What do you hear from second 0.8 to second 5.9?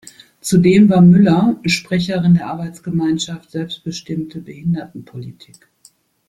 war Müller Sprecherin der Arbeitsgemeinschaft "Selbstbestimmte Behindertenpolitik".